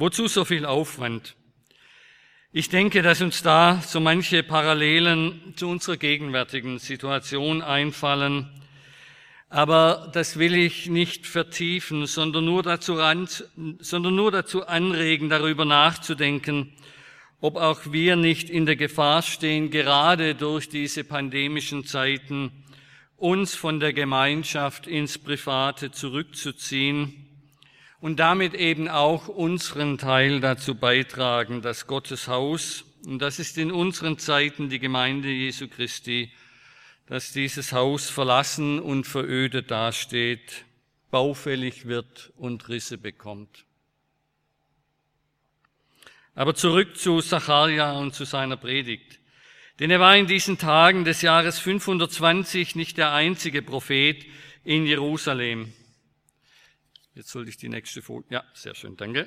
[0.00, 1.34] Wozu so viel Aufwand?
[2.52, 8.48] Ich denke, dass uns da so manche Parallelen zu unserer gegenwärtigen Situation einfallen.
[9.48, 13.28] Aber das will ich nicht vertiefen, sondern nur dazu, ran,
[13.80, 16.74] sondern nur dazu anregen, darüber nachzudenken,
[17.40, 22.52] ob auch wir nicht in der Gefahr stehen, gerade durch diese pandemischen Zeiten
[23.16, 27.27] uns von der Gemeinschaft ins Private zurückzuziehen
[28.00, 33.72] und damit eben auch unseren Teil dazu beitragen, dass Gottes Haus, und das ist in
[33.72, 36.30] unseren Zeiten die Gemeinde Jesu Christi,
[37.06, 40.64] dass dieses Haus verlassen und verödet dasteht,
[41.10, 43.64] baufällig wird und Risse bekommt.
[46.34, 49.18] Aber zurück zu Zacharia und zu seiner Predigt.
[49.80, 54.24] Denn er war in diesen Tagen des Jahres 520 nicht der einzige Prophet
[54.64, 55.72] in Jerusalem.
[57.18, 58.26] Jetzt sollte ich die nächste Folie.
[58.30, 59.26] Ja, sehr schön, danke.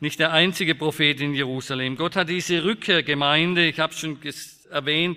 [0.00, 1.96] Nicht der einzige Prophet in Jerusalem.
[1.96, 4.18] Gott hat diese Rückkehrgemeinde, ich habe schon
[4.70, 5.16] erwähnt,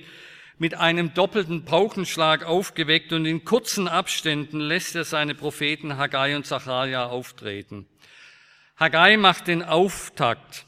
[0.57, 6.45] mit einem doppelten Paukenschlag aufgeweckt und in kurzen Abständen lässt er seine Propheten Haggai und
[6.45, 7.85] Zacharia auftreten.
[8.77, 10.65] Haggai macht den Auftakt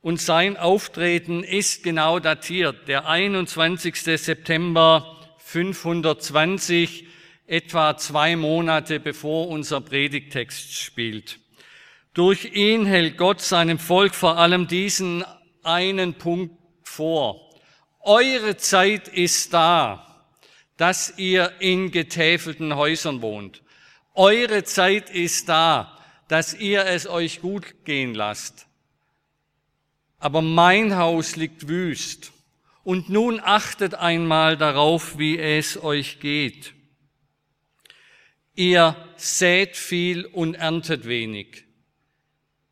[0.00, 3.96] und sein Auftreten ist genau datiert, der 21.
[3.96, 7.06] September 520,
[7.52, 11.38] etwa zwei Monate bevor unser Predigtext spielt.
[12.14, 15.22] Durch ihn hält Gott seinem Volk vor allem diesen
[15.62, 17.50] einen Punkt vor.
[18.00, 20.26] Eure Zeit ist da,
[20.78, 23.62] dass ihr in getäfelten Häusern wohnt.
[24.14, 28.66] Eure Zeit ist da, dass ihr es euch gut gehen lasst.
[30.18, 32.32] Aber mein Haus liegt wüst.
[32.82, 36.72] Und nun achtet einmal darauf, wie es euch geht.
[38.54, 41.64] Ihr sät viel und erntet wenig.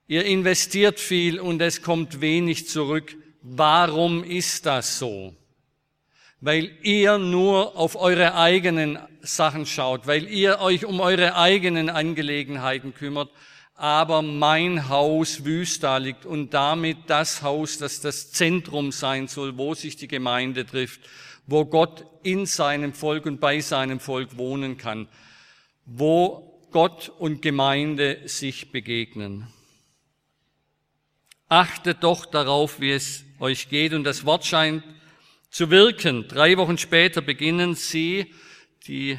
[0.07, 3.17] Ihr investiert viel und es kommt wenig zurück.
[3.43, 5.35] Warum ist das so?
[6.41, 12.95] Weil ihr nur auf eure eigenen Sachen schaut, weil ihr euch um eure eigenen Angelegenheiten
[12.95, 13.31] kümmert,
[13.75, 19.57] aber mein Haus wüst da liegt und damit das Haus, das das Zentrum sein soll,
[19.57, 21.01] wo sich die Gemeinde trifft,
[21.47, 25.09] wo Gott in seinem Volk und bei seinem Volk wohnen kann,
[25.93, 29.49] wo Gott und Gemeinde sich begegnen.
[31.49, 33.93] Achtet doch darauf, wie es euch geht.
[33.93, 34.85] Und das Wort scheint
[35.51, 36.29] zu wirken.
[36.29, 38.33] Drei Wochen später beginnen sie,
[38.87, 39.19] die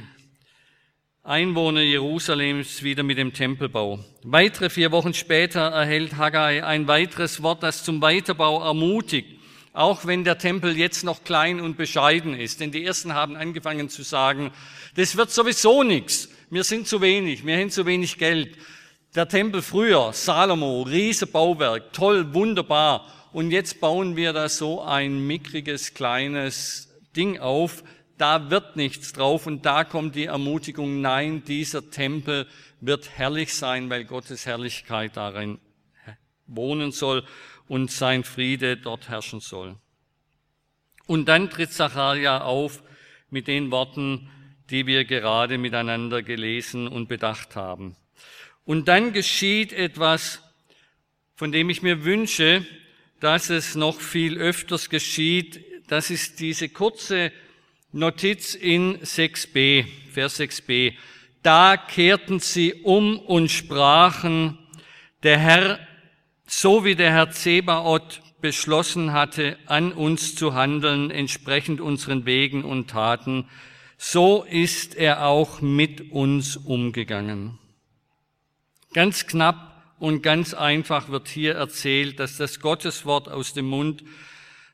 [1.24, 4.00] Einwohner Jerusalems, wieder mit dem Tempelbau.
[4.24, 9.28] Weitere vier Wochen später erhält Haggai ein weiteres Wort, das zum Weiterbau ermutigt.
[9.74, 12.62] Auch wenn der Tempel jetzt noch klein und bescheiden ist.
[12.62, 14.52] Denn die ersten haben angefangen zu sagen,
[14.96, 16.30] das wird sowieso nichts.
[16.54, 17.46] Wir sind zu wenig.
[17.46, 18.58] Wir haben zu wenig Geld.
[19.16, 23.08] Der Tempel früher, Salomo, riese Bauwerk, toll, wunderbar.
[23.32, 27.86] Und jetzt bauen wir da so ein mickriges, kleines Ding auf.
[28.18, 32.46] Da wird nichts drauf und da kommt die Ermutigung, nein, dieser Tempel
[32.82, 35.58] wird herrlich sein, weil Gottes Herrlichkeit darin
[36.48, 37.24] wohnen soll
[37.70, 39.78] und sein Friede dort herrschen soll.
[41.08, 42.84] Und dann tritt Zacharia auf
[43.30, 44.30] mit den Worten,
[44.72, 47.96] die wir gerade miteinander gelesen und bedacht haben.
[48.66, 50.42] Und dann geschieht etwas,
[51.36, 52.66] von dem ich mir wünsche,
[53.20, 55.64] dass es noch viel öfters geschieht.
[55.88, 57.32] Das ist diese kurze
[57.92, 60.94] Notiz in 6b, Vers 6b.
[61.44, 64.58] Da kehrten sie um und sprachen,
[65.24, 65.80] der Herr,
[66.46, 72.90] so wie der Herr Zebaoth beschlossen hatte, an uns zu handeln, entsprechend unseren Wegen und
[72.90, 73.48] Taten,
[74.04, 77.60] so ist er auch mit uns umgegangen.
[78.94, 84.04] Ganz knapp und ganz einfach wird hier erzählt, dass das Gotteswort aus dem Mund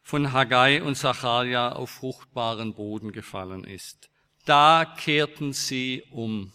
[0.02, 4.10] von Haggai und Zacharia auf fruchtbaren Boden gefallen ist.
[4.46, 6.54] Da kehrten sie um.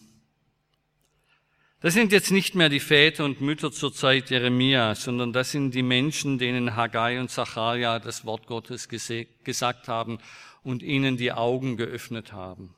[1.83, 5.75] Das sind jetzt nicht mehr die Väter und Mütter zur Zeit Jeremia, sondern das sind
[5.75, 10.21] die Menschen, denen Haggai und Zacharia das Wort Gottes gesagt haben
[10.63, 12.75] und ihnen die Augen geöffnet haben.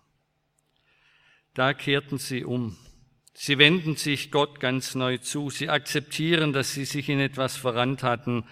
[1.55, 2.77] Da kehrten sie um.
[3.33, 5.51] Sie wenden sich Gott ganz neu zu.
[5.51, 8.45] Sie akzeptieren, dass sie sich in etwas verrannt hatten,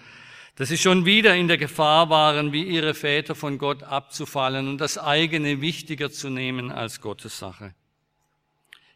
[0.55, 4.77] dass sie schon wieder in der Gefahr waren, wie ihre Väter von Gott abzufallen und
[4.77, 7.73] das eigene wichtiger zu nehmen als Gottes Sache.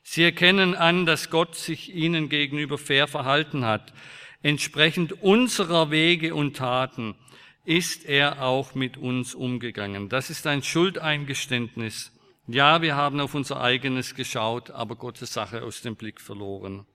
[0.03, 3.93] Sie erkennen an, dass Gott sich ihnen gegenüber fair verhalten hat.
[4.41, 7.15] Entsprechend unserer Wege und Taten
[7.67, 10.09] ist er auch mit uns umgegangen.
[10.09, 12.11] Das ist ein Schuldeingeständnis
[12.49, 16.85] ja, wir haben auf unser eigenes geschaut, aber Gottes Sache aus dem Blick verloren.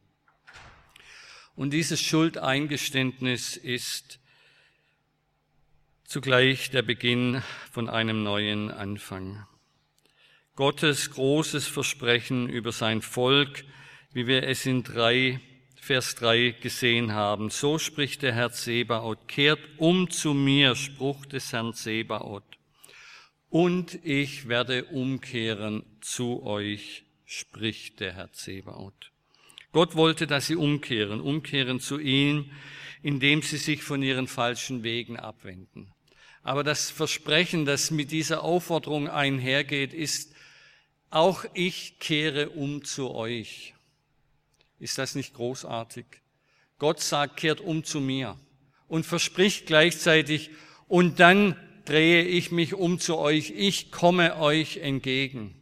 [1.55, 4.19] Und dieses Schuldeingeständnis ist
[6.05, 9.47] zugleich der Beginn von einem neuen Anfang.
[10.57, 13.65] Gottes großes Versprechen über sein Volk,
[14.15, 15.39] wie wir es in drei,
[15.85, 17.51] Vers drei gesehen haben.
[17.51, 22.45] So spricht der Herr Sebaoth, kehrt um zu mir, Spruch des Herrn Sebaoth
[23.51, 29.11] und ich werde umkehren zu euch, spricht der Herr Zebaoth.
[29.73, 32.53] Gott wollte, dass sie umkehren, umkehren zu ihm,
[33.03, 35.93] indem sie sich von ihren falschen Wegen abwenden.
[36.45, 40.33] Aber das Versprechen, das mit dieser Aufforderung einhergeht, ist,
[41.11, 43.75] auch ich kehre um zu euch.
[44.83, 46.07] Ist das nicht großartig?
[46.81, 48.37] Gott sagt, kehrt um zu mir
[48.89, 50.51] und verspricht gleichzeitig,
[50.89, 55.55] und dann drehe ich mich um zu euch, ich komme euch entgegen.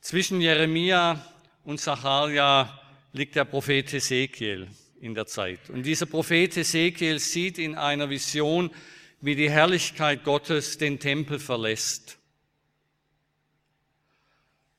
[0.00, 1.22] Zwischen Jeremia
[1.64, 2.80] und Zacharia
[3.12, 4.68] liegt der Prophet Ezekiel
[5.02, 5.68] in der Zeit.
[5.68, 8.70] Und dieser Prophet Ezekiel sieht in einer Vision,
[9.20, 12.16] wie die Herrlichkeit Gottes den Tempel verlässt.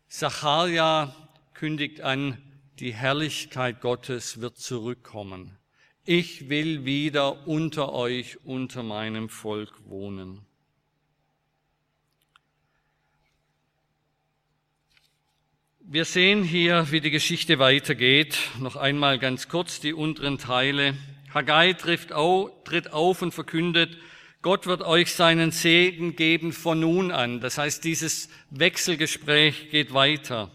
[0.07, 1.15] Zacharia
[1.53, 2.41] kündigt an,
[2.79, 5.57] die Herrlichkeit Gottes wird zurückkommen.
[6.05, 10.41] Ich will wieder unter euch, unter meinem Volk wohnen.
[15.79, 18.37] Wir sehen hier, wie die Geschichte weitergeht.
[18.59, 20.95] Noch einmal ganz kurz die unteren Teile.
[21.33, 23.97] Haggai tritt auf und verkündet,
[24.41, 27.41] Gott wird euch seinen Segen geben von nun an.
[27.41, 30.49] Das heißt, dieses Wechselgespräch geht weiter.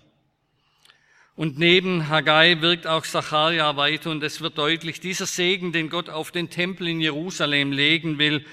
[1.37, 6.09] Und neben Haggai wirkt auch Zacharia weiter und es wird deutlich, dieser Segen, den Gott
[6.09, 8.45] auf den Tempel in Jerusalem legen will,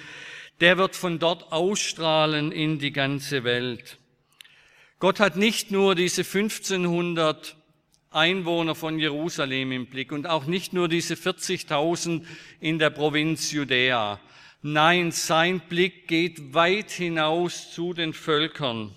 [0.62, 3.98] der wird von dort ausstrahlen in die ganze Welt.
[4.98, 7.56] Gott hat nicht nur diese 1500
[8.10, 12.24] Einwohner von Jerusalem im Blick und auch nicht nur diese 40.000
[12.60, 14.20] in der Provinz Judäa.
[14.64, 18.94] Nein, sein Blick geht weit hinaus zu den Völkern.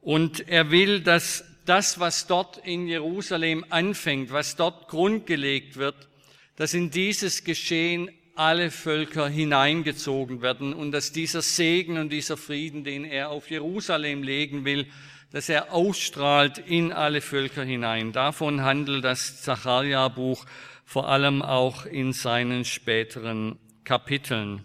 [0.00, 6.08] Und er will, dass das, was dort in Jerusalem anfängt, was dort grundgelegt wird,
[6.56, 12.82] dass in dieses Geschehen alle Völker hineingezogen werden und dass dieser Segen und dieser Frieden,
[12.84, 14.86] den er auf Jerusalem legen will,
[15.32, 18.12] dass er ausstrahlt in alle Völker hinein.
[18.12, 20.44] Davon handelt das Zacharia-Buch
[20.84, 24.62] vor allem auch in seinen späteren Kapiteln.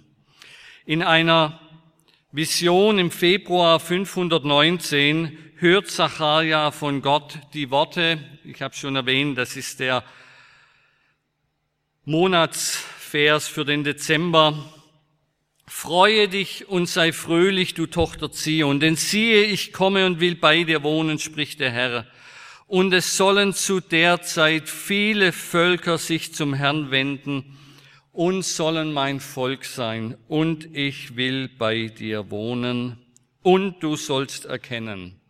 [0.86, 1.60] In einer
[2.38, 9.56] Vision im Februar 519 hört Zacharia von Gott die Worte, ich habe schon erwähnt, das
[9.56, 10.04] ist der
[12.06, 14.72] Monats Vers für den Dezember.
[15.66, 20.64] Freue dich und sei fröhlich, du Tochter Zion, denn siehe, ich komme und will bei
[20.64, 22.06] dir wohnen, spricht der Herr.
[22.68, 27.57] Und es sollen zu der Zeit viele Völker sich zum Herrn wenden
[28.18, 32.98] und sollen mein Volk sein, und ich will bei dir wohnen,
[33.44, 35.22] und du sollst erkennen,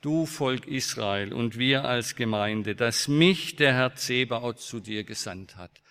[0.00, 5.56] du Volk Israel und wir als Gemeinde, dass mich der Herr Zebaoth zu dir gesandt
[5.56, 5.82] hat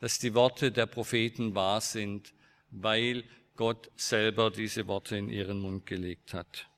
[0.00, 2.32] dass die Worte der Propheten wahr sind,
[2.70, 3.24] weil
[3.56, 6.68] Gott selber diese Worte in ihren Mund gelegt hat.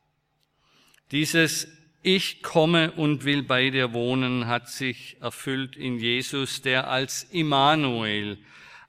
[1.10, 1.68] Dieses
[2.02, 8.38] Ich komme und will bei dir wohnen hat sich erfüllt in Jesus, der als Immanuel,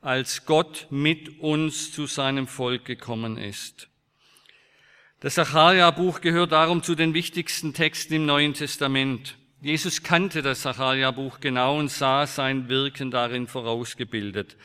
[0.01, 3.89] als Gott mit uns zu seinem Volk gekommen ist.
[5.19, 9.37] Das Sacharja-Buch gehört darum zu den wichtigsten Texten im Neuen Testament.
[9.61, 14.55] Jesus kannte das Sacharja-Buch genau und sah sein Wirken darin vorausgebildet.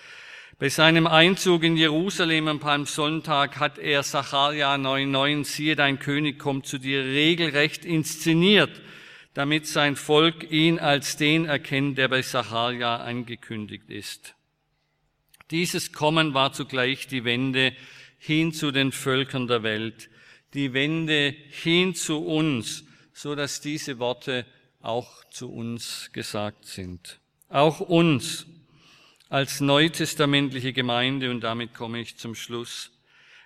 [0.61, 6.67] Bei seinem Einzug in Jerusalem am Palmsonntag hat er Sacharja 9,9, siehe, dein König kommt
[6.67, 8.81] zu dir, regelrecht inszeniert,
[9.35, 14.37] damit sein Volk ihn als den erkennt, der bei Sacharja angekündigt ist.
[15.55, 17.77] Dieses Kommen war zugleich die Wende
[18.19, 20.11] hin zu den Völkern der Welt,
[20.53, 22.83] die Wende hin zu uns,
[23.13, 24.47] so dass diese Worte
[24.81, 27.21] auch zu uns gesagt sind.
[27.49, 28.47] Auch uns
[29.29, 32.91] als neutestamentliche Gemeinde, und damit komme ich zum Schluss,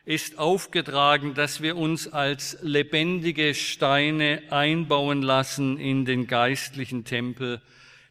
[0.07, 7.61] ist aufgetragen, dass wir uns als lebendige Steine einbauen lassen in den geistlichen Tempel,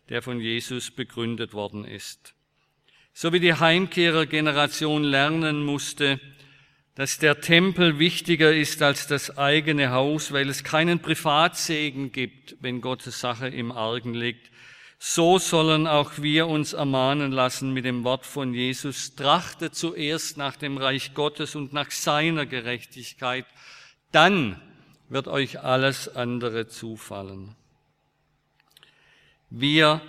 [0.09, 2.35] der von Jesus begründet worden ist.
[3.19, 6.19] So wie die Heimkehrergeneration lernen musste,
[6.93, 12.79] dass der Tempel wichtiger ist als das eigene Haus, weil es keinen Privatsegen gibt, wenn
[12.79, 14.51] Gottes Sache im Argen liegt.
[14.99, 19.15] So sollen auch wir uns ermahnen lassen mit dem Wort von Jesus.
[19.15, 23.47] Trachtet zuerst nach dem Reich Gottes und nach seiner Gerechtigkeit.
[24.11, 24.61] Dann
[25.09, 27.55] wird euch alles andere zufallen.
[29.49, 30.03] Wir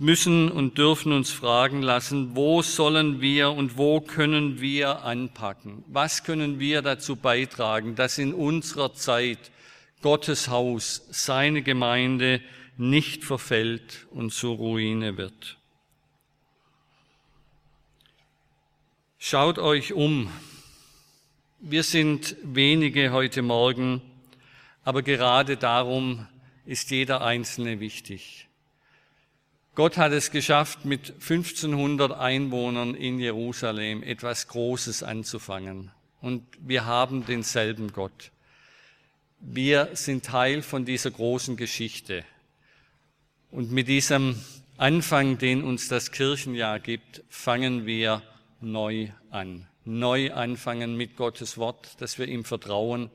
[0.00, 5.84] müssen und dürfen uns fragen lassen, wo sollen wir und wo können wir anpacken?
[5.86, 9.50] Was können wir dazu beitragen, dass in unserer Zeit
[10.02, 12.40] Gottes Haus, seine Gemeinde
[12.76, 15.58] nicht verfällt und zur Ruine wird?
[19.18, 20.30] Schaut euch um.
[21.60, 24.00] Wir sind wenige heute Morgen,
[24.84, 26.26] aber gerade darum
[26.64, 28.47] ist jeder Einzelne wichtig.
[29.78, 35.92] Gott hat es geschafft, mit 1500 Einwohnern in Jerusalem etwas Großes anzufangen.
[36.20, 38.32] Und wir haben denselben Gott.
[39.38, 42.24] Wir sind Teil von dieser großen Geschichte.
[43.52, 44.42] Und mit diesem
[44.78, 48.24] Anfang, den uns das Kirchenjahr gibt, fangen wir
[48.60, 49.68] neu an.
[49.84, 53.10] Neu anfangen mit Gottes Wort, dass wir ihm vertrauen,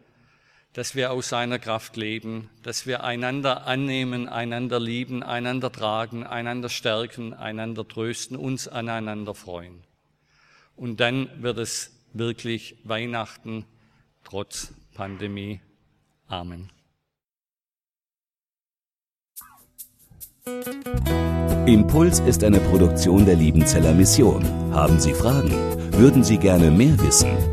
[0.73, 6.69] dass wir aus seiner Kraft leben, dass wir einander annehmen, einander lieben, einander tragen, einander
[6.69, 9.83] stärken, einander trösten, uns aneinander freuen.
[10.75, 13.65] Und dann wird es wirklich Weihnachten
[14.23, 15.61] trotz Pandemie.
[16.27, 16.71] Amen.
[21.65, 24.43] Impuls ist eine Produktion der Liebenzeller Mission.
[24.73, 25.51] Haben Sie Fragen?
[25.93, 27.52] Würden Sie gerne mehr wissen?